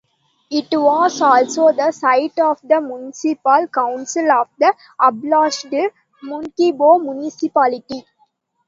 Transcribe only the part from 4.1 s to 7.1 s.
of the abolished Munkebo